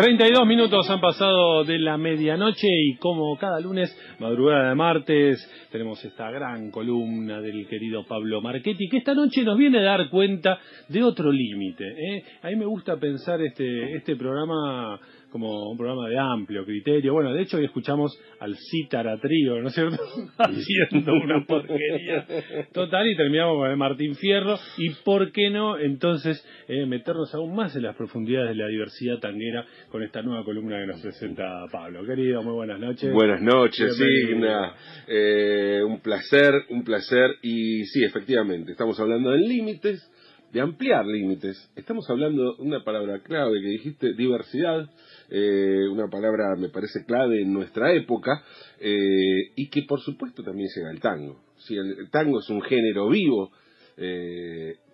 [0.00, 6.04] 32 minutos han pasado de la medianoche y como cada lunes, madrugada de martes, tenemos
[6.04, 10.60] esta gran columna del querido Pablo Marchetti que esta noche nos viene a dar cuenta
[10.88, 11.84] de otro límite.
[11.84, 12.24] ¿eh?
[12.42, 17.12] A mí me gusta pensar este, este programa como un programa de amplio criterio.
[17.12, 19.96] Bueno, de hecho hoy escuchamos al Cítara Trío, ¿no es cierto?
[20.38, 22.26] Haciendo una porquería
[22.72, 24.56] total y terminamos con el Martín Fierro.
[24.76, 29.18] Y por qué no, entonces, eh, meternos aún más en las profundidades de la diversidad
[29.18, 32.04] tanguera con esta nueva columna que nos presenta Pablo.
[32.04, 33.12] Querido, muy buenas noches.
[33.12, 34.74] Buenas noches, Signa.
[35.06, 37.30] Eh, un placer, un placer.
[37.42, 40.08] Y sí, efectivamente, estamos hablando de límites
[40.52, 41.70] de ampliar límites.
[41.76, 44.90] Estamos hablando de una palabra clave que dijiste, diversidad,
[45.30, 48.42] eh, una palabra me parece clave en nuestra época,
[48.80, 51.40] eh, y que por supuesto también llega al tango.
[51.58, 53.52] Si el, tango es un género vivo,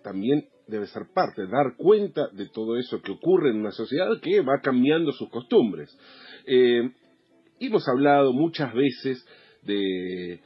[0.03, 4.41] también debe ser parte, dar cuenta de todo eso que ocurre en una sociedad que
[4.41, 5.89] va cambiando sus costumbres.
[7.59, 9.25] Hemos hablado muchas veces
[9.63, 10.39] de,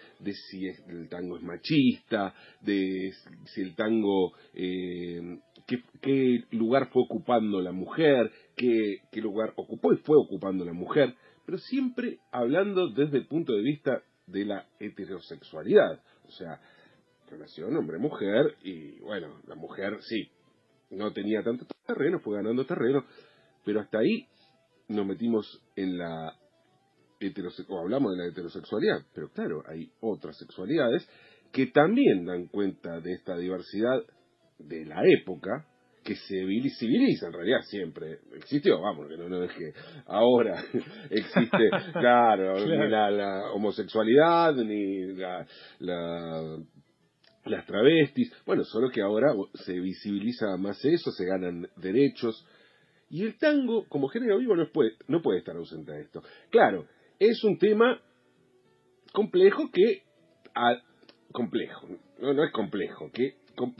[0.49, 3.11] si el tango es machista, de
[3.45, 5.39] si el tango, eh,
[6.01, 11.15] qué, lugar fue ocupando la mujer, qué, qué lugar ocupó y fue ocupando la mujer,
[11.45, 16.59] pero siempre hablando desde el punto de vista de la heterosexualidad, o sea,
[17.29, 20.29] relación hombre-mujer, y bueno, la mujer sí,
[20.89, 23.05] no tenía tanto terreno, fue ganando terreno,
[23.63, 24.27] pero hasta ahí
[24.87, 26.35] nos metimos en la
[27.67, 31.07] o hablamos de la heterosexualidad, pero claro, hay otras sexualidades
[31.51, 34.01] que también dan cuenta de esta diversidad
[34.57, 35.65] de la época,
[36.03, 36.43] que se
[36.79, 39.71] civiliza, en realidad siempre existió, vamos, que no, es que
[40.07, 40.63] ahora
[41.09, 45.45] existe, claro, ni la, homosexualidad, ni la,
[47.45, 52.47] las travestis, bueno, solo que ahora se visibiliza más eso, se ganan derechos,
[53.11, 56.23] y el tango, como género vivo, no puede, no puede estar ausente de esto.
[56.49, 56.87] Claro,
[57.21, 58.01] es un tema
[59.13, 60.01] complejo que...
[61.31, 61.87] complejo,
[62.19, 63.35] no, es complejo, que,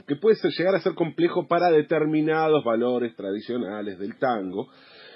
[0.06, 4.68] que puede llegar a ser complejo para determinados valores tradicionales del tango.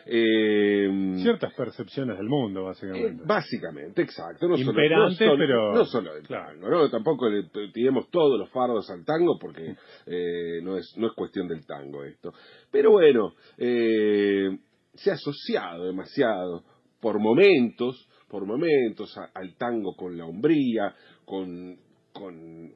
[0.06, 0.88] Eh,
[1.22, 3.22] Ciertas percepciones del mundo, básicamente.
[3.22, 4.48] Eh, básicamente, exacto.
[4.48, 5.74] No Imperante, solo, pero...
[5.74, 6.90] No solo del tango, ¿no?
[6.90, 9.76] Tampoco le tiremos todos los fardos al tango porque
[10.06, 12.32] eh, no, es, no es cuestión del tango esto.
[12.72, 16.64] Pero bueno, se ha asociado demasiado
[17.00, 20.94] por momentos por momentos al tango con la hombría,
[21.24, 21.78] con,
[22.12, 22.72] con,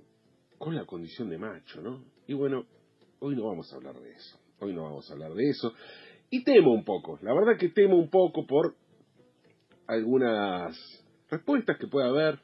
[0.59, 2.05] con la condición de macho, ¿no?
[2.27, 2.65] Y bueno,
[3.21, 5.73] hoy no vamos a hablar de eso, hoy no vamos a hablar de eso.
[6.31, 8.77] Y temo un poco, la verdad que temo un poco por
[9.89, 10.77] algunas
[11.29, 12.39] respuestas que pueda haber,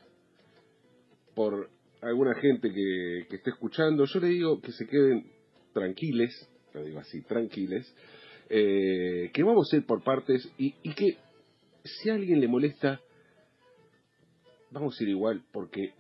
[1.34, 1.70] por
[2.02, 4.04] alguna gente que, que esté escuchando.
[4.04, 5.30] Yo le digo que se queden
[5.72, 6.32] tranquiles,
[6.74, 7.94] lo digo así, tranquiles,
[8.48, 11.16] eh, que vamos a ir por partes y, y que
[11.86, 13.00] si a alguien le molesta,
[14.70, 15.94] vamos a ir igual, porque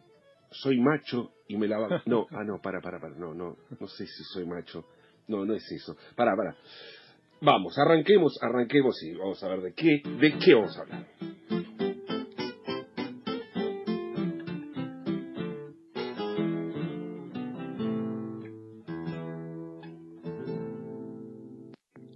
[0.50, 4.06] soy macho y me la No, ah, no, para, para, para, no, no, no sé
[4.06, 4.84] si soy macho.
[5.28, 5.96] No, no es eso.
[6.14, 6.56] Para, para.
[7.40, 11.06] Vamos, arranquemos, arranquemos y vamos a ver de qué, de qué vamos a hablar.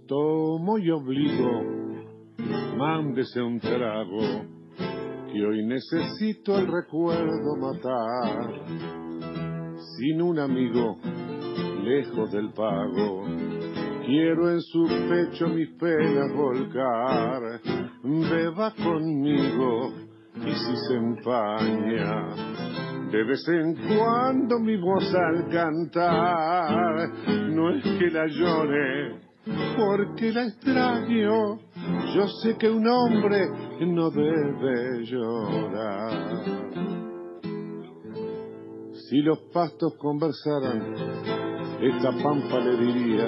[0.07, 1.80] Tomo y obligo
[2.81, 4.43] mándese un trago,
[5.31, 8.53] que hoy necesito el recuerdo matar.
[9.97, 10.97] Sin un amigo,
[11.83, 13.25] lejos del pago,
[14.03, 17.61] quiero en su pecho mis penas volcar.
[18.03, 19.93] Beba conmigo
[20.37, 22.35] y si se empaña,
[23.11, 27.09] de vez en cuando mi voz al cantar,
[27.47, 31.59] no es que la llore, porque la extraño
[32.15, 33.47] yo sé que un hombre
[33.79, 36.43] no debe llorar.
[39.09, 40.95] Si los pastos conversaran,
[41.81, 43.25] esta pampa le diría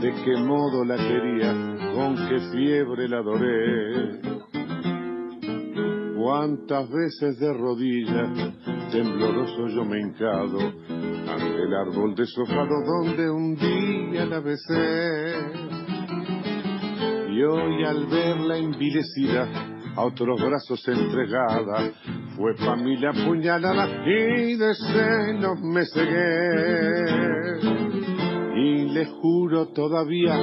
[0.00, 1.52] de qué modo la quería,
[1.94, 4.25] con qué fiebre la adoré.
[6.26, 8.52] Cuántas veces de rodillas
[8.90, 15.36] tembloroso yo me hincado ante el árbol sofado donde un día la besé.
[17.30, 19.46] Y hoy al verla envilecida,
[19.94, 21.92] a otros brazos entregada,
[22.34, 27.06] fue pa' mí la puñalada y de celos me cegué.
[28.56, 30.36] Y le juro todavía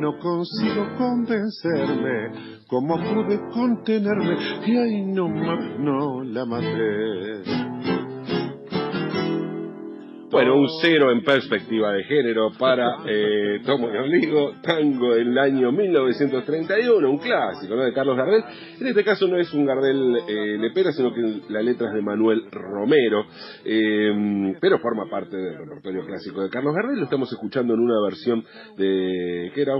[0.00, 7.19] no consigo convencerme cómo pude contenerme y ahí no no la maté.
[10.30, 15.72] Bueno, un cero en perspectiva de género para eh, Tomo y Oligo, tango del año
[15.72, 17.82] 1931, un clásico ¿no?
[17.82, 18.44] de Carlos Gardel.
[18.78, 22.02] En este caso no es un Gardel eh, lepera, sino que la letra es de
[22.02, 23.24] Manuel Romero,
[23.64, 26.98] eh, pero forma parte del repertorio clásico de Carlos Gardel.
[26.98, 28.44] Lo estamos escuchando en una versión
[28.76, 29.74] de que era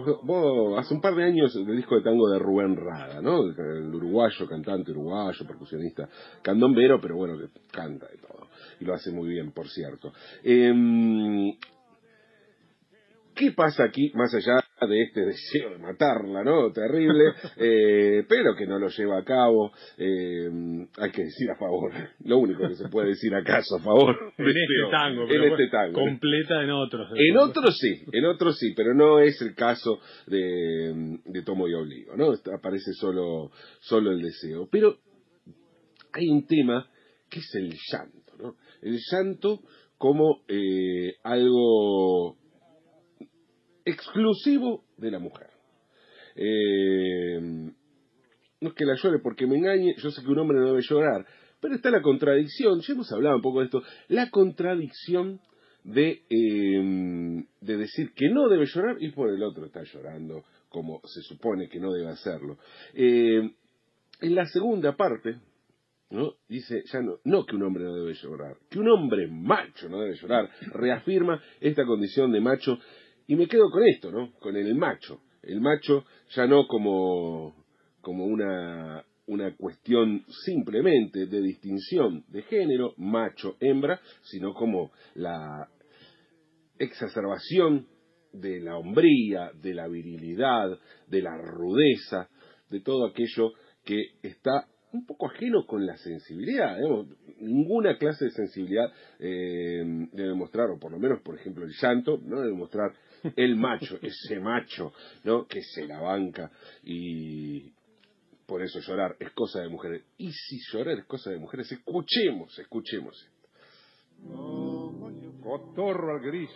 [0.79, 3.45] hace un par de años del disco de tango de Rubén Rada, ¿no?
[3.45, 6.09] El uruguayo, cantante uruguayo, percusionista,
[6.43, 8.40] candombero, pero bueno, que canta y todo
[8.81, 10.13] y lo hace muy bien, por cierto.
[10.43, 11.53] Em,
[13.35, 16.73] ¿Qué pasa aquí, más allá de este deseo de matarla, ¿no?
[16.73, 19.73] Terrible, eh, pero que no lo lleva a cabo.
[19.97, 21.93] Em, hay que decir a favor.
[22.25, 24.17] Lo único que se puede decir acaso a favor.
[24.39, 25.23] En este tango.
[25.29, 26.01] En este tango.
[26.01, 27.09] Completa en otros.
[27.15, 31.75] En otros sí, en otros sí, pero no es el caso de, de Tomo y
[31.75, 32.33] Obligo, ¿no?
[32.55, 33.51] Aparece solo,
[33.81, 34.69] solo el deseo.
[34.71, 34.97] Pero
[36.13, 36.89] hay un tema
[37.31, 38.30] que es el llanto
[38.83, 39.61] el llanto
[40.01, 42.37] como eh, algo
[43.85, 45.49] exclusivo de la mujer.
[46.37, 47.39] Eh,
[48.61, 50.81] no es que la llore porque me engañe, yo sé que un hombre no debe
[50.81, 51.27] llorar,
[51.61, 55.41] pero está la contradicción, ya hemos hablado un poco de esto, la contradicción
[55.85, 61.01] de, eh, de decir que no debe llorar y por el otro está llorando como
[61.05, 62.57] se supone que no debe hacerlo.
[62.95, 65.41] en la segunda parte,
[66.49, 70.17] Dice, ya no, que un hombre no debe llorar, que un hombre macho no debe
[70.17, 72.79] llorar, reafirma esta condición de macho,
[73.29, 74.33] y me quedo con esto, ¿no?
[74.41, 76.05] Con el macho, el macho
[76.35, 77.55] ya no como,
[78.01, 85.69] como una, una cuestión simplemente de distinción de género, macho, hembra, sino como la
[86.77, 87.87] exacerbación
[88.33, 92.29] de la hombría, de la virilidad, de la rudeza,
[92.69, 93.53] de todo aquello
[93.85, 96.77] que está un poco ajeno con la sensibilidad.
[97.39, 99.83] Ninguna clase de sensibilidad eh,
[100.13, 102.93] debe mostrar, o por lo menos, por ejemplo, el llanto, no debe mostrar
[103.37, 104.93] el macho, ese macho,
[105.25, 105.47] ¿no?
[105.47, 106.51] Que se la banca
[106.83, 107.73] y
[108.47, 110.03] por eso llorar es cosa de mujeres.
[110.19, 113.29] Y si llorar es cosa de mujeres, escuchemos, escuchemos.
[115.43, 116.51] Cotorro al gris,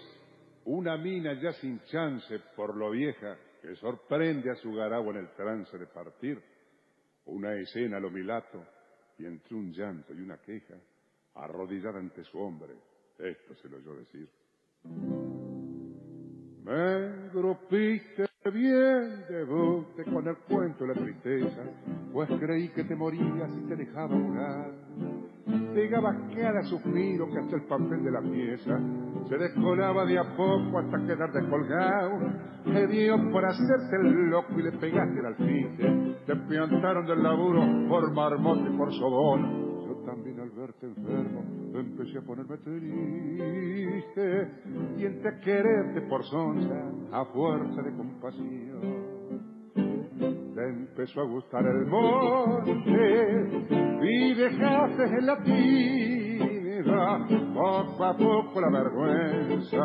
[0.64, 5.34] una mina ya sin chance por lo vieja que sorprende a su garagua en el
[5.34, 6.53] trance de partir
[7.26, 8.64] una escena lo milato,
[9.18, 10.74] y entre un llanto y una queja,
[11.34, 12.74] arrodillada ante su hombre,
[13.18, 14.28] esto se lo oyó decir.
[16.64, 21.62] Me grupiste bien debute con el cuento de la tristeza,
[22.12, 24.72] pues creí que te morías y te dejaba volar.
[25.74, 28.78] Pegaba cada suspiro que hace el papel de la pieza,
[29.28, 32.18] se descolaba de a poco hasta quedar descolgado.
[32.64, 36.16] Te dio por hacerte el loco y le pegaste el alfice.
[36.26, 39.64] Te piantaron del laburo por marmote y por sobón
[40.04, 41.42] también al verte enfermo
[41.74, 44.48] empecé a ponerme triste
[44.98, 49.14] y entre quererte por sonza a fuerza de compasión
[50.54, 52.83] te empezó a gustar el monte y
[54.96, 56.14] dejaste el latín
[58.18, 59.76] poco la vergüenza,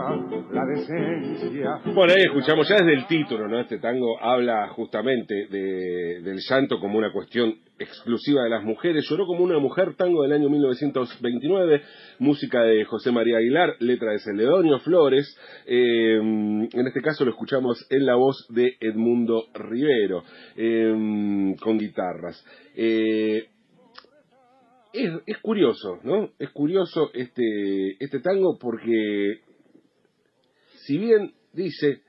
[0.51, 1.82] la decencia.
[1.94, 3.60] Bueno, ahí escuchamos ya desde el título, ¿no?
[3.60, 9.06] Este tango habla justamente de, del llanto como una cuestión exclusiva de las mujeres.
[9.10, 11.82] Lloró como una mujer, tango del año 1929,
[12.20, 15.38] música de José María Aguilar, letra de Celedonio Flores.
[15.66, 20.24] Eh, en este caso lo escuchamos en la voz de Edmundo Rivero,
[20.58, 22.44] eh, con guitarras.
[22.75, 23.48] Eh,
[24.93, 26.31] es, curioso, ¿no?
[26.39, 29.41] Es curioso este, este tango porque,
[30.86, 32.01] si bien dice,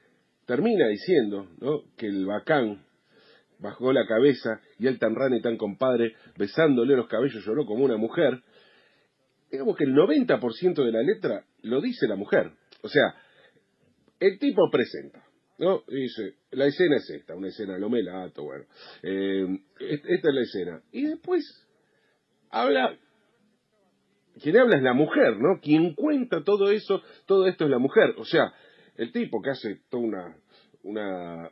[0.47, 1.83] termina diciendo, ¿no?
[1.97, 2.85] Que el bacán
[3.59, 7.97] bajó la cabeza y el tan rane tan compadre, besándole los cabellos, lloró como una
[7.97, 8.43] mujer,
[9.51, 12.53] digamos que el 90% de la letra lo dice la mujer.
[12.83, 13.15] O sea,
[14.19, 15.23] el tipo presenta,
[15.59, 15.83] ¿no?
[15.87, 18.65] Dice, la escena es esta, una escena lo melato, bueno.
[19.03, 19.47] Eh,
[19.81, 20.83] esta es la escena.
[20.93, 21.45] Y después
[22.51, 22.97] habla,
[24.43, 25.61] quien habla es la mujer, ¿no?
[25.61, 28.15] Quien cuenta todo eso, todo esto es la mujer.
[28.19, 28.53] O sea,
[28.97, 30.37] el tipo que hace toda una,
[30.83, 31.51] una,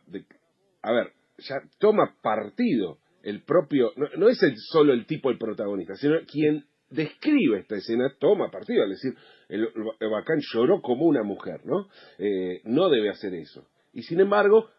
[0.82, 5.94] a ver, ya toma partido el propio, no, es el, solo el tipo el protagonista,
[5.96, 9.14] sino quien describe esta escena, toma partido, es decir,
[9.48, 9.68] el,
[10.10, 11.88] bacán lloró como una mujer, ¿no?
[12.18, 13.66] Eh, no debe hacer eso.
[13.92, 14.70] Y sin embargo,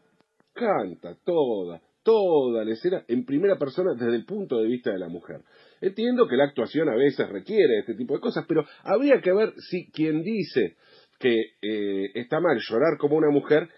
[0.54, 5.10] canta toda, toda la escena en primera persona desde el punto de vista de la
[5.10, 5.42] mujer.
[5.82, 9.54] Entiendo que la actuación a veces requiere este tipo de cosas, pero habría que ver
[9.70, 10.76] si quien dice
[11.20, 13.70] que eh, está mal llorar como una mujer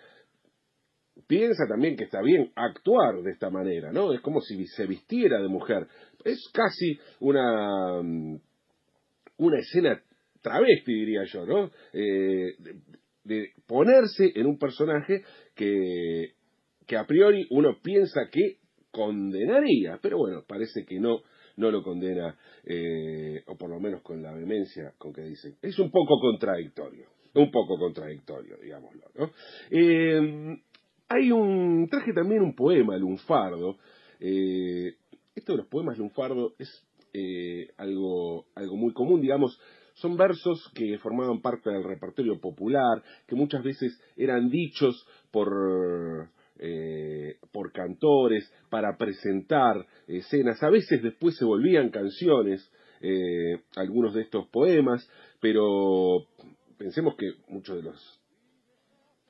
[1.27, 4.13] piensa también que está bien actuar de esta manera, ¿no?
[4.13, 5.87] Es como si se vistiera de mujer.
[6.25, 8.37] Es casi una, mm,
[9.37, 10.01] una escena
[10.41, 11.71] travesti, diría yo, ¿no?
[11.93, 12.55] Eh,
[13.23, 15.23] de, ponerse en un personaje
[15.55, 16.33] que,
[16.85, 18.57] que a priori uno piensa que
[18.91, 21.21] condenaría, pero bueno, parece que no,
[21.57, 25.55] no lo condena, eh, o por lo menos con la vehemencia con que dice.
[25.61, 29.01] Es un poco contradictorio, un poco contradictorio, digámoslo.
[29.69, 30.57] Eh,
[31.09, 33.77] hay un, traje también un poema, Lunfardo.
[34.19, 34.95] Eh,
[35.35, 36.69] esto de los poemas Lunfardo es
[37.13, 39.59] eh, algo, algo muy común, digamos,
[39.95, 46.29] son versos que formaban parte del repertorio popular, que muchas veces eran dichos por,
[46.61, 50.63] eh, por cantores para presentar escenas.
[50.63, 52.71] A veces después se volvían canciones,
[53.75, 56.27] algunos de estos poemas, pero
[56.77, 58.21] pensemos que muchos de los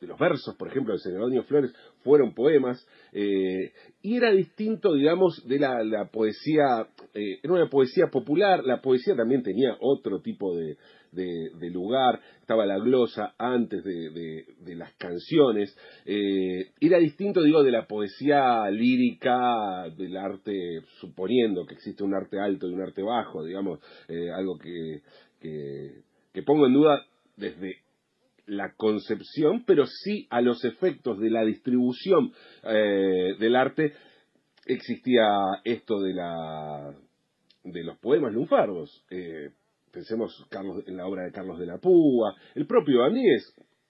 [0.01, 1.71] de los versos, por ejemplo, de Senadonio Flores,
[2.03, 3.71] fueron poemas, eh,
[4.01, 9.43] y era distinto, digamos, de la, poesía, eh, era una poesía popular, la poesía también
[9.43, 10.77] tenía otro tipo de,
[11.12, 18.70] lugar, estaba la glosa antes de, las canciones, eh, era distinto, digo, de la poesía
[18.70, 23.80] lírica, del arte, suponiendo que existe un arte alto y un arte bajo, digamos,
[24.36, 25.01] algo que,
[25.39, 27.82] que pongo en duda desde
[28.51, 33.94] la concepción, pero sí a los efectos de la distribución eh, del arte
[34.65, 35.25] existía
[35.63, 36.94] esto de la
[37.63, 39.06] de los poemas lunfardos.
[39.10, 39.51] Eh,
[39.91, 43.43] pensemos Carlos, en la obra de Carlos de la Púa, el propio Andíez,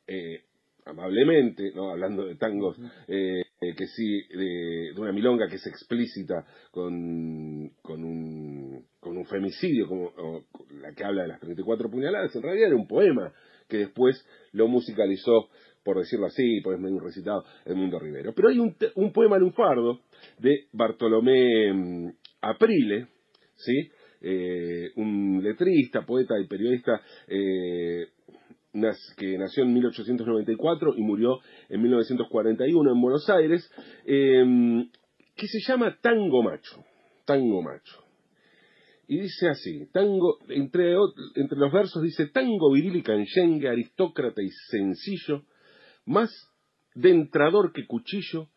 [0.07, 0.41] eh,
[0.85, 1.91] amablemente, ¿no?
[1.91, 2.77] hablando de tangos,
[3.07, 10.11] que sí, de, una milonga que es explícita con, con, un, con un femicidio, como
[10.81, 13.31] la que habla de las 34 puñaladas, en realidad era un poema
[13.71, 15.49] que después lo musicalizó,
[15.83, 18.33] por decirlo así, por medio un recitado, el Mundo Rivero.
[18.35, 20.01] Pero hay un, un poema lunfardo
[20.39, 22.09] de Bartolomé mm,
[22.41, 23.07] Aprile,
[23.55, 23.89] ¿sí?
[24.21, 28.05] Eh, un letrista, poeta y periodista eh,
[29.17, 33.69] que nació en 1894 y murió en 1941 en Buenos Aires,
[34.05, 34.85] eh,
[35.35, 36.83] que se llama Tango Macho.
[37.25, 38.03] Tango Macho.
[39.07, 40.95] Y dice así, tango, entre,
[41.35, 45.43] entre los versos dice, tango viril y canchengue, aristócrata y sencillo,
[46.05, 46.29] más
[46.95, 48.47] dentrador que cuchillo,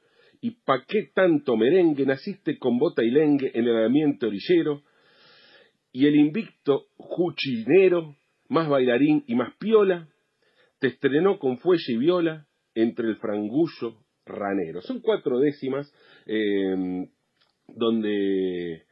[0.41, 4.83] y pa' qué tanto merengue, naciste con bota y lengue en el ambiente orillero,
[5.95, 8.17] y el invicto juchinero,
[8.49, 10.09] más bailarín y más piola,
[10.81, 14.83] te estrenó con fuelle y viola entre el frangullo ranero.
[14.83, 15.91] Son cuatro décimas
[16.27, 17.09] eh,
[17.69, 18.85] donde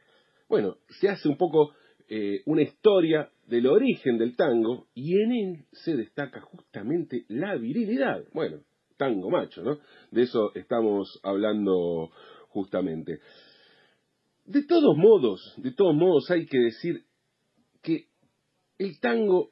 [0.47, 1.73] bueno, se hace un poco
[2.07, 8.23] eh, una historia del origen del tango y en él se destaca justamente la virilidad.
[8.33, 8.61] Bueno,
[8.95, 9.79] tango macho, ¿no?
[10.11, 12.11] De eso estamos hablando
[12.49, 13.19] justamente.
[14.45, 17.05] De todos modos, de todos modos hay que decir
[17.81, 18.07] que
[18.77, 19.51] el tango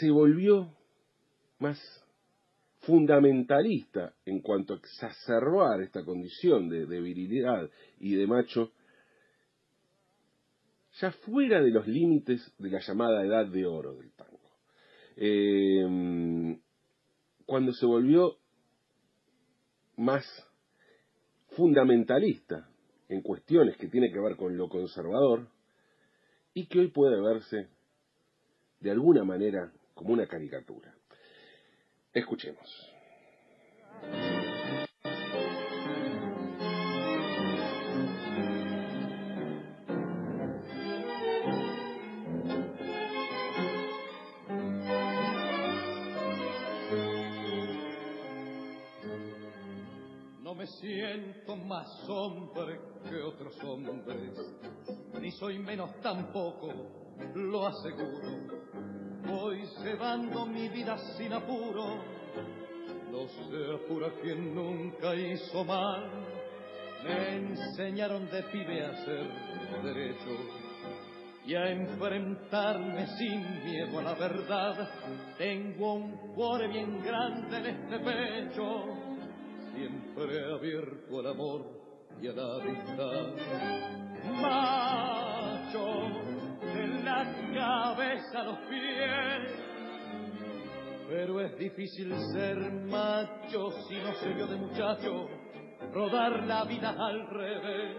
[0.00, 0.74] se volvió
[1.58, 1.78] más
[2.80, 8.72] fundamentalista en cuanto a exacerbar esta condición de, de virilidad y de macho
[11.00, 14.40] ya fuera de los límites de la llamada edad de oro del tango.
[15.16, 16.58] Eh,
[17.46, 18.36] cuando se volvió
[19.96, 20.24] más
[21.50, 22.68] fundamentalista
[23.08, 25.48] en cuestiones que tienen que ver con lo conservador
[26.54, 27.68] y que hoy puede verse
[28.80, 30.94] de alguna manera como una caricatura.
[32.12, 32.93] Escuchemos.
[50.84, 54.32] Siento más hombre que otros hombres,
[55.18, 56.68] ni soy menos tampoco,
[57.34, 58.64] lo aseguro.
[59.26, 61.86] Voy cebando mi vida sin apuro,
[63.10, 66.10] no se apura quien nunca hizo mal.
[67.02, 69.26] Me enseñaron de pibe a ser
[69.82, 70.36] derecho
[71.46, 74.88] y a enfrentarme sin miedo a la verdad.
[75.38, 79.13] Tengo un cuore bien grande en este pecho
[79.74, 81.66] siempre abierto al amor
[82.20, 83.34] y a la amistad.
[84.40, 85.84] macho,
[86.60, 89.64] de la cabeza a los pies.
[91.08, 95.28] Pero es difícil ser macho si no se vio de muchacho
[95.92, 97.96] rodar la vida al revés.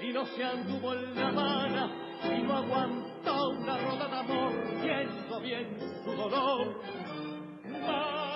[0.00, 1.90] Si no se anduvo en la mano,
[2.22, 6.80] si no aguantó una roda de amor, viendo bien su dolor.
[7.64, 8.29] Macho,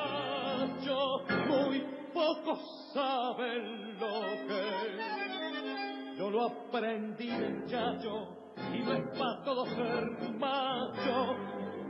[1.49, 6.17] muy pocos saben lo que.
[6.19, 8.29] Yo lo aprendí muchacho
[8.73, 11.37] y no es para todo ser macho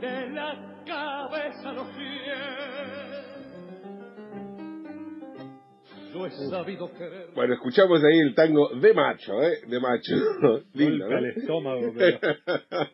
[0.00, 3.03] de la cabeza a los pies.
[6.31, 7.28] Sabido querer.
[7.35, 9.61] Bueno, escuchamos ahí el tango de macho, ¿eh?
[9.66, 10.14] De macho.
[10.75, 11.16] Lindo, Golpe ¿no?
[11.16, 12.19] al estómago, pero...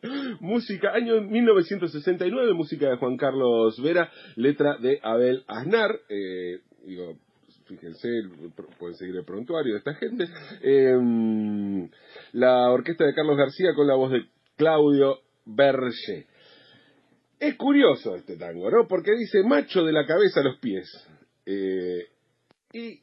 [0.40, 5.90] música, año 1969, música de Juan Carlos Vera, letra de Abel Aznar.
[6.08, 7.16] Eh, digo,
[7.66, 8.08] fíjense,
[8.78, 10.24] pueden seguir el prontuario de esta gente.
[10.62, 11.88] Eh,
[12.32, 14.24] la orquesta de Carlos García con la voz de
[14.56, 16.26] Claudio Berger.
[17.38, 18.86] Es curioso este tango, ¿no?
[18.86, 20.86] Porque dice macho de la cabeza a los pies.
[21.46, 22.06] Eh,
[22.72, 23.00] y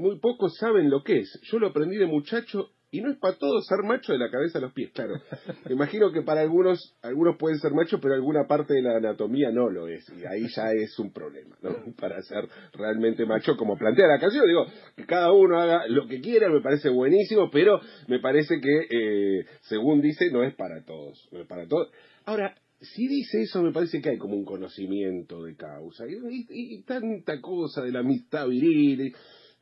[0.00, 1.40] muy pocos saben lo que es.
[1.50, 4.58] Yo lo aprendí de muchacho y no es para todos ser macho de la cabeza
[4.58, 5.14] a los pies, claro.
[5.66, 9.52] Me imagino que para algunos, algunos pueden ser machos, pero alguna parte de la anatomía
[9.52, 10.04] no lo es.
[10.20, 11.70] Y ahí ya es un problema, ¿no?
[12.00, 14.44] Para ser realmente macho, como plantea la canción.
[14.44, 14.66] Digo,
[14.96, 19.44] que cada uno haga lo que quiera, me parece buenísimo, pero me parece que, eh,
[19.62, 21.28] según dice, no es para todos.
[21.30, 21.92] No es para todos.
[22.24, 26.06] Ahora, si dice eso, me parece que hay como un conocimiento de causa.
[26.08, 26.14] Y,
[26.50, 29.00] y- y tanta cosa de la amistad viril.
[29.00, 29.12] y-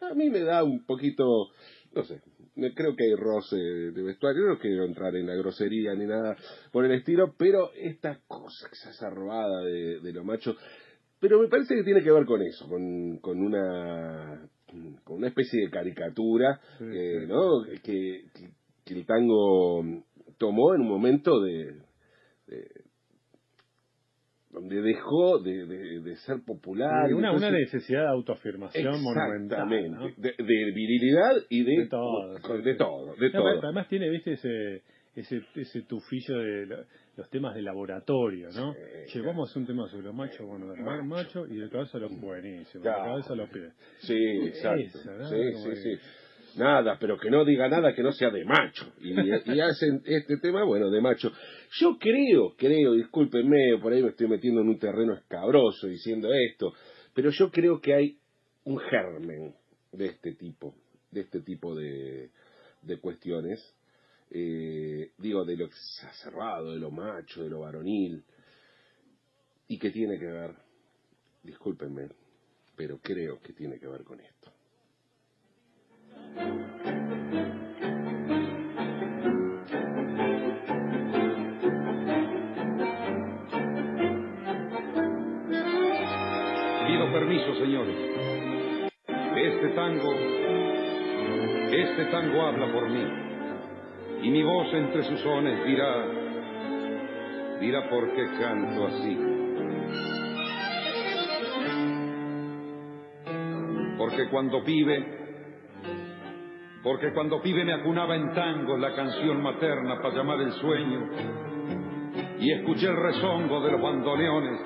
[0.01, 1.25] a mí me da un poquito,
[1.93, 2.21] no sé,
[2.75, 6.37] creo que hay roce de vestuario, no quiero entrar en la grosería ni nada
[6.73, 10.57] por el estilo, pero esta cosa exacerbada de, de lo macho,
[11.21, 14.49] pero me parece que tiene que ver con eso, con, con una
[15.05, 17.27] con una especie de caricatura, Sí, sí.
[17.27, 17.63] ¿no?
[17.83, 18.51] Que, que-
[18.85, 19.83] que el tango
[20.39, 21.73] tomó en un momento de,
[22.47, 22.71] de-
[24.61, 27.13] donde dejó de, de- de ser popular.
[27.15, 29.69] una, una necesidad de autoafirmación monumental.
[30.17, 34.83] De, de virilidad y de, De todo, de todo, No, Además tiene, viste, ese,
[35.15, 36.85] ese, ese tufillo de lo-
[37.17, 38.73] los temas de laboratorio, ¿no?
[38.75, 38.79] Sí,
[39.13, 39.43] che, claro.
[39.57, 42.73] un tema sobre los machos, bueno, de los machos y de cabeza a los buenísimos,
[42.75, 43.05] de Claro.
[43.11, 43.73] cabeza a los pies.
[43.99, 44.15] Sí,
[44.47, 44.99] exacto.
[44.99, 45.99] Sí, Como sí, que- sí.
[46.57, 48.87] Nada, pero que no diga nada que no sea de macho.
[49.01, 49.13] Y,
[49.53, 51.31] y hacen este tema, bueno, de macho.
[51.73, 56.73] Yo creo, creo, discúlpenme, por ahí me estoy metiendo en un terreno escabroso diciendo esto,
[57.15, 58.19] pero yo creo que hay
[58.65, 59.55] un germen
[59.93, 60.75] de este tipo,
[61.11, 62.31] de este tipo de,
[62.83, 63.61] de cuestiones.
[64.31, 68.23] Eh, digo, de lo exacerbado, de lo macho, de lo varonil,
[69.69, 70.55] y que tiene que ver,
[71.43, 72.09] discúlpenme,
[72.77, 74.53] pero creo que tiene que ver con esto.
[89.41, 90.13] Este tango,
[91.71, 93.05] este tango habla por mí.
[94.23, 96.07] Y mi voz entre sus sones dirá,
[97.61, 99.17] dirá por qué canto así.
[103.97, 105.07] Porque cuando pibe,
[106.83, 111.11] porque cuando pibe me acunaba en tango la canción materna para llamar el sueño.
[112.41, 114.61] Y escuché el rezongo de los bandoneones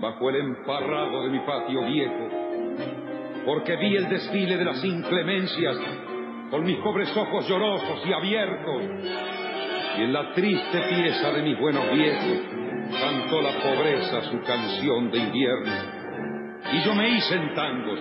[0.00, 2.37] bajo el emparrado de mi patio viejo,
[3.48, 5.78] porque vi el desfile de las inclemencias
[6.50, 8.82] con mis pobres ojos llorosos y abiertos,
[9.96, 12.40] y en la triste pieza de mis buenos viejos
[13.00, 15.72] cantó la pobreza su canción de invierno.
[16.74, 17.98] Y yo me hice en tangos,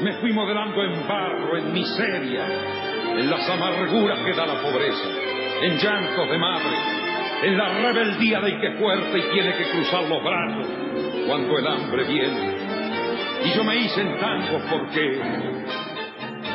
[0.00, 2.46] me fui modelando en barro, en miseria,
[3.16, 5.08] en las amarguras que da la pobreza,
[5.60, 6.76] en llantos de madre,
[7.42, 10.68] en la rebeldía del que fuerte y tiene que cruzar los brazos
[11.26, 12.67] cuando el hambre viene.
[13.44, 15.20] Y yo me hice en tango porque,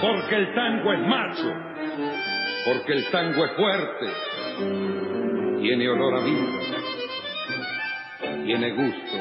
[0.02, 1.54] porque el tango es macho,
[2.66, 4.06] porque el tango es fuerte,
[5.62, 6.44] tiene olor a vida,
[8.46, 9.18] tiene gusto.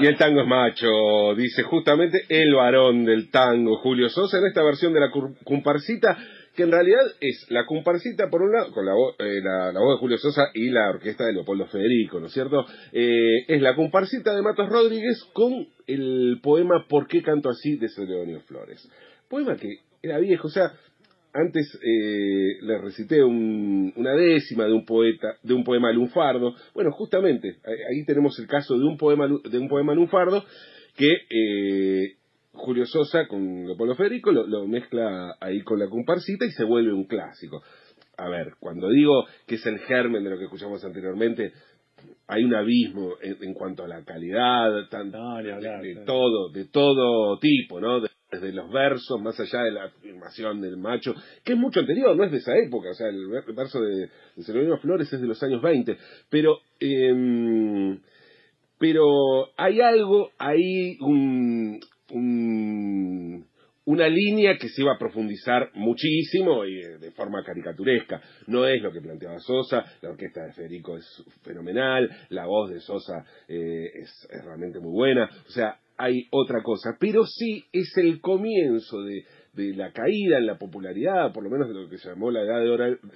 [0.00, 4.62] Y el tango es macho, dice justamente el varón del tango, Julio Sosa, en esta
[4.62, 5.10] versión de la
[5.44, 6.16] comparsita,
[6.56, 10.00] que en realidad es la comparsita, por un lado, con eh, la, la voz de
[10.00, 12.64] Julio Sosa y la orquesta de Leopoldo Federico, ¿no es cierto?
[12.92, 15.52] Eh, es la comparsita de Matos Rodríguez con
[15.86, 17.76] el poema ¿Por qué canto así?
[17.76, 18.88] de Celedonio Flores.
[19.28, 19.68] Poema que
[20.02, 20.72] era viejo, o sea,
[21.32, 26.54] antes eh, le recité un- una décima de un poeta, de un poema lunfardo.
[26.74, 27.56] Bueno, justamente
[27.90, 30.44] ahí, tenemos el caso de un poema de un poema lunfardo
[30.96, 32.14] que eh,
[32.56, 36.92] Julio Sosa con Leopoldo Federico lo, lo mezcla ahí con la comparsita y se vuelve
[36.92, 37.62] un clásico.
[38.18, 41.52] a ver, cuando digo que es el germen de lo que escuchamos anteriormente,
[42.28, 45.92] hay un abismo en, en cuanto a la calidad, tan, No, ni hablar, de, de
[45.94, 46.06] claro.
[46.06, 48.00] todo, de todo tipo, ¿no?
[48.00, 51.14] De- desde los versos, más allá de la afirmación del macho,
[51.44, 54.08] que es mucho anterior, no es de esa época, o sea, el ver- verso de,
[54.34, 55.96] de Flores es de los años 20,
[56.28, 58.00] pero, em,
[58.78, 59.04] pero
[59.56, 61.78] hay algo, hay un,
[62.12, 63.46] un-
[63.84, 68.20] una línea que se iba a profundizar muchísimo y eh, de forma caricaturesca.
[68.48, 72.80] No es lo que planteaba Sosa, la orquesta de Federico es fenomenal, la voz de
[72.80, 77.96] Sosa eh, es, es realmente muy buena, o sea, hay otra cosa, pero sí es
[77.96, 81.96] el comienzo de, de la caída en la popularidad, por lo menos de lo que
[81.98, 82.70] se llamó la edad de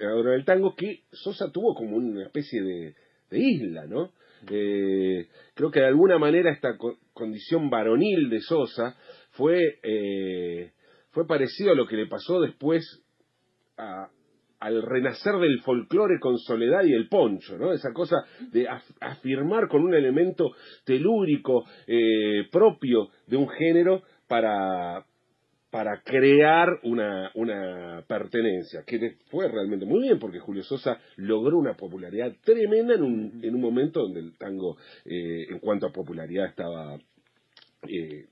[0.07, 2.95] oro, del tango, que Sosa tuvo como una especie de,
[3.29, 4.09] de isla, ¿no?
[4.49, 6.75] Eh, creo que de alguna manera esta
[7.21, 8.95] condición varonil de Sosa
[9.31, 10.71] fue, eh,
[11.11, 12.83] fue parecido a lo que le pasó después
[13.77, 14.07] a-
[14.59, 17.73] al renacer del folclore con Soledad y el Poncho, ¿no?
[17.73, 18.17] Esa cosa
[18.51, 20.51] de af- afirmar con un elemento
[20.83, 25.03] telúrico eh, propio de un género para,
[25.71, 31.73] para crear una, una pertenencia, que fue realmente muy bien, porque Julio Sosa logró una
[31.75, 36.45] popularidad tremenda en un, en un momento donde el tango, eh, en cuanto a popularidad,
[36.49, 36.99] estaba
[37.87, 38.27] eh,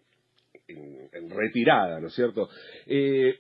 [0.68, 2.50] en, retirada, ¿no es cierto?
[2.86, 3.40] Eh,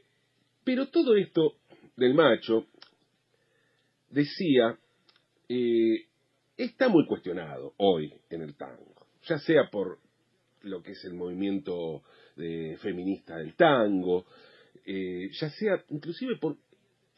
[0.63, 1.55] pero todo esto
[1.95, 2.65] del macho,
[4.09, 4.77] decía,
[5.47, 6.05] eh,
[6.57, 9.99] está muy cuestionado hoy en el tango, ya sea por
[10.61, 12.03] lo que es el movimiento
[12.35, 14.25] de- feminista del tango,
[14.85, 16.57] eh, ya sea inclusive por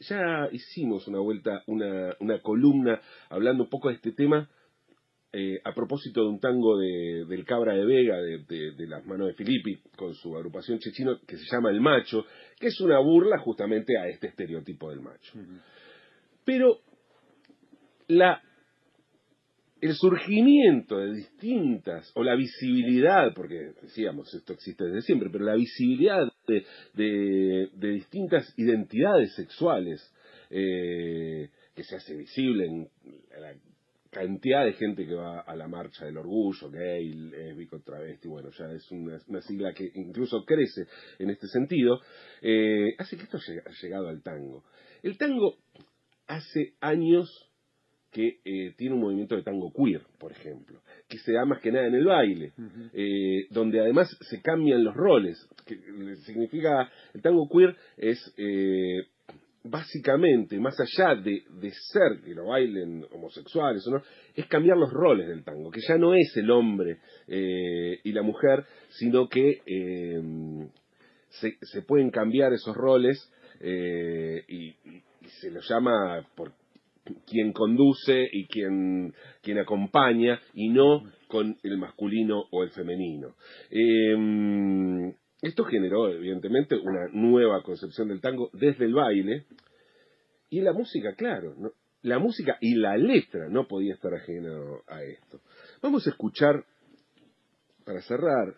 [0.00, 4.50] ya hicimos una vuelta, una, una columna hablando un poco de este tema
[5.32, 9.04] eh, a propósito de un tango de, del Cabra de Vega, de, de- de las
[9.06, 12.26] manos de Filippi, con su agrupación chechino que se llama El Macho,
[12.60, 15.32] que es una burla justamente a este estereotipo del macho.
[16.44, 16.80] Pero
[18.08, 18.42] la,
[19.80, 25.54] el surgimiento de distintas, o la visibilidad, porque decíamos, esto existe desde siempre, pero la
[25.54, 30.00] visibilidad de, de- de distintas identidades sexuales
[30.50, 32.88] eh, que se hace visible en
[33.40, 33.54] la
[34.12, 38.70] cantidad de gente que va a la marcha del orgullo, gay, lésbico, travesti, bueno, ya
[38.70, 40.82] es una, una sigla que incluso crece
[41.18, 41.98] en este sentido,
[42.42, 44.64] eh, hace que esto haya llegado al tango.
[45.02, 45.56] El tango
[46.26, 47.52] hace años
[48.10, 51.72] que eh, tiene un movimiento de tango queer, por ejemplo, que se da más que
[51.72, 52.52] nada en el baile,
[52.92, 55.78] eh, donde además se cambian los roles, que
[56.26, 59.06] significa, el tango queer es eh,
[59.64, 64.02] básicamente, más allá de, de ser que lo bailen homosexuales o no,
[64.34, 66.98] es cambiar los roles del tango, que ya no es el hombre
[67.28, 70.20] eh, y la mujer, sino que eh,
[71.28, 75.02] se, pueden cambiar esos roles eh, y, y-
[75.40, 76.52] se lo llama por
[77.26, 83.34] quien conduce y quien, quien acompaña y no con el masculino o el femenino.
[85.42, 89.44] Esto generó, evidentemente, una nueva concepción del tango desde el baile
[90.48, 91.54] y la música, claro,
[92.02, 95.40] la música y la letra no podía estar ajeno a esto.
[95.82, 96.64] Vamos a escuchar,
[97.84, 98.54] para cerrar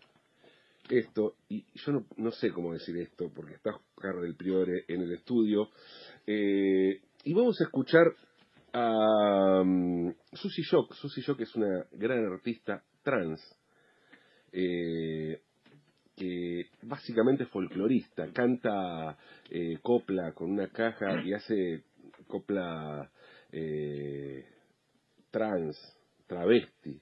[0.90, 5.00] esto, y yo no, no sé cómo decir esto, porque está Oscar del Priore en
[5.00, 5.70] el estudio,
[6.26, 8.14] eh, y vamos a escuchar
[8.74, 10.92] a um, Susie Shock.
[10.94, 13.40] Susie Shock es una gran artista trans,
[14.52, 15.40] eh,
[16.16, 19.16] que básicamente es folclorista, canta
[19.50, 21.84] eh, copla con una caja y hace
[22.26, 23.10] copla
[23.52, 24.44] eh,
[25.30, 25.76] trans,
[26.26, 27.00] travesti.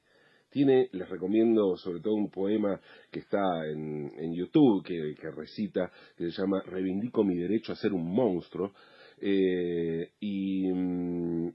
[0.51, 2.79] Tiene, les recomiendo sobre todo un poema
[3.11, 7.77] que está en, en YouTube, que, que recita, que se llama Reivindico mi derecho a
[7.77, 8.73] ser un monstruo.
[9.19, 11.49] Eh, y mm,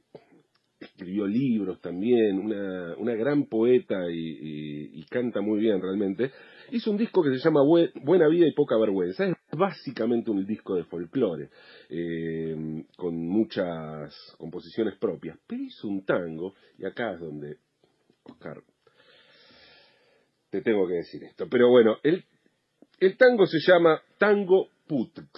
[0.98, 6.32] escribió libros también, una, una gran poeta y, canta muy bien realmente.
[6.72, 9.26] Hizo un disco que se llama Bue- Buena Vida y Poca Vergüenza.
[9.26, 11.50] Es básicamente un disco de folclore,
[11.90, 15.38] eh, con muchas composiciones propias.
[15.48, 17.58] Pero hizo un tango, y acá es donde,
[18.24, 18.62] Oscar,
[20.50, 21.48] te tengo que decir esto.
[21.50, 22.24] Pero bueno, el,
[23.00, 25.30] el tango se llama Tango Putx.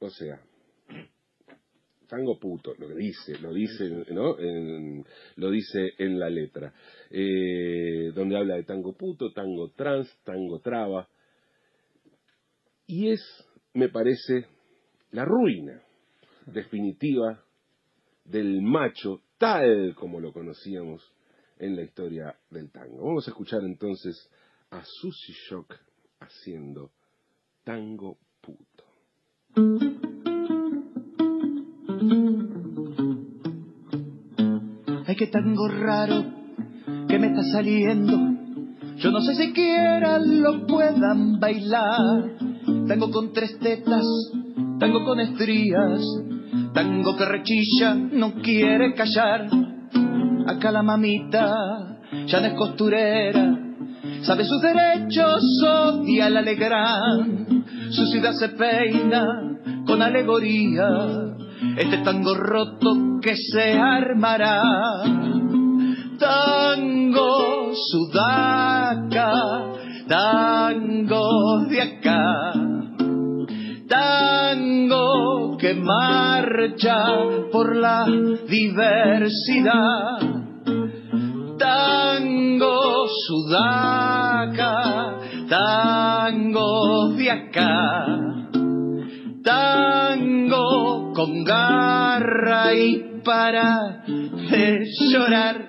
[0.00, 0.38] O sea,
[2.06, 4.38] tango puto, lo dice, lo dice, ¿no?
[4.38, 5.04] En-
[5.36, 6.72] lo dice en la letra.
[7.10, 11.08] Eh, donde habla de tango puto, tango trans, tango traba.
[12.86, 13.22] Y es,
[13.74, 14.46] me parece,
[15.10, 15.82] la ruina
[16.46, 17.42] definitiva
[18.24, 21.02] del macho tal como lo conocíamos
[35.16, 36.24] Qué tango raro
[37.08, 38.18] que me está saliendo.
[38.98, 42.36] Yo no sé siquiera lo puedan bailar.
[42.86, 44.04] Tango con tres tetas,
[44.78, 46.02] tango con estrías,
[46.74, 49.48] tango que rechilla, no quiere callar.
[50.48, 51.54] Acá la mamita
[52.26, 53.58] ya no es costurera,
[54.20, 57.64] sabe sus derechos, odia el alegrán.
[57.88, 59.24] Su ciudad se peina
[59.86, 60.88] con alegoría,
[61.78, 64.62] este tango roto que se armará.
[66.18, 69.32] Tango sudaca,
[70.08, 72.52] tango de acá,
[73.88, 77.04] tango que marcha
[77.52, 78.06] por la
[78.48, 80.18] diversidad.
[81.58, 88.06] Tango sudaca, tango de acá,
[89.42, 95.66] tango con garra y para de llorar.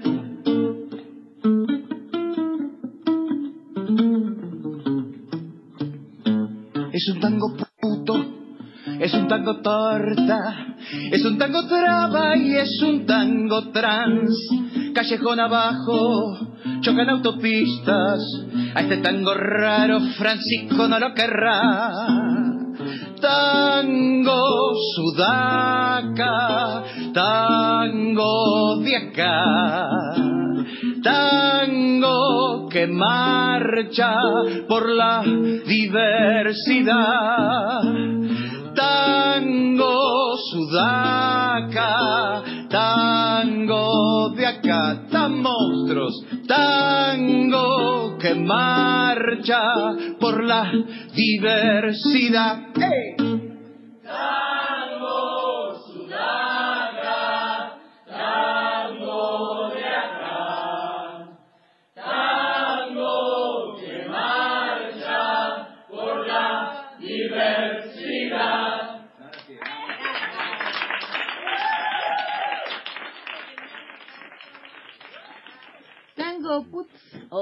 [6.92, 8.26] Es un tango puto,
[9.00, 10.76] es un tango torta,
[11.14, 14.36] es un tango traba y es un tango trans.
[14.94, 18.20] Callejón abajo, chocan autopistas,
[18.76, 22.27] a este tango raro Francisco no lo querrá.
[23.20, 29.90] Tango sudaca, tango de acá,
[31.04, 34.16] tango que marcha
[34.68, 35.24] por la
[35.66, 36.98] diversidad.
[38.76, 41.94] Tango sudaca,
[42.70, 46.14] tango de acá, tan monstruos,
[46.48, 49.62] tango que marcha
[50.20, 50.72] por la
[51.14, 52.58] diversidad.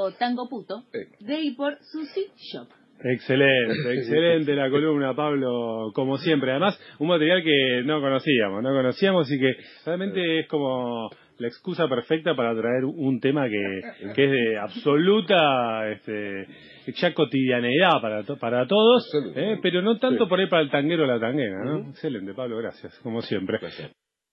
[0.05, 0.83] O Tango Puto
[1.19, 2.67] de y por Sushi Shop.
[3.03, 6.51] Excelente, excelente la columna, Pablo, como siempre.
[6.51, 9.51] Además, un material que no conocíamos, no conocíamos y que
[9.85, 13.81] realmente es como la excusa perfecta para traer un tema que,
[14.15, 16.47] que es de absoluta este,
[16.95, 19.03] ya cotidianeidad para, to- para todos,
[19.35, 20.29] eh, pero no tanto Sí.
[20.29, 21.89] por ahí para el tanguero o la tanguera, ¿no?
[21.89, 23.57] Excelente, Pablo, gracias, como siempre.
[23.59, 23.91] Gracias.